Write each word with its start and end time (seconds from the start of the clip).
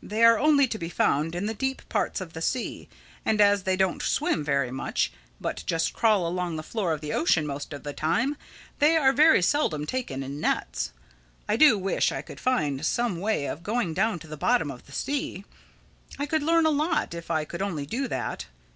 They 0.00 0.22
are 0.22 0.38
only 0.38 0.68
to 0.68 0.78
be 0.78 0.88
found 0.88 1.34
in 1.34 1.46
the 1.46 1.52
deep 1.52 1.82
parts 1.88 2.20
of 2.20 2.32
the 2.32 2.40
sea; 2.40 2.88
and 3.24 3.40
as 3.40 3.64
they 3.64 3.74
don't 3.76 4.02
swim 4.02 4.44
very 4.44 4.70
much, 4.70 5.10
but 5.40 5.64
just 5.66 5.92
crawl 5.92 6.28
along 6.28 6.54
the 6.54 6.62
floor 6.62 6.92
of 6.92 7.00
the 7.00 7.12
ocean 7.12 7.44
most 7.44 7.72
of 7.72 7.82
the 7.82 7.92
time, 7.92 8.36
they 8.78 8.96
are 8.96 9.12
very 9.12 9.42
seldom 9.42 9.84
taken 9.84 10.22
in 10.22 10.40
nets. 10.40 10.92
I 11.48 11.56
do 11.56 11.76
wish 11.76 12.12
I 12.12 12.22
could 12.22 12.38
find 12.38 12.86
some 12.86 13.18
way 13.18 13.46
of 13.46 13.64
going 13.64 13.94
down 13.94 14.20
to 14.20 14.28
the 14.28 14.36
bottom 14.36 14.70
of 14.70 14.86
the 14.86 14.92
sea. 14.92 15.44
I 16.20 16.26
could 16.26 16.44
learn 16.44 16.66
a 16.66 16.70
lot 16.70 17.12
if 17.12 17.28
I 17.28 17.44
could 17.44 17.60
only 17.60 17.84
do 17.84 18.06
that. 18.06 18.46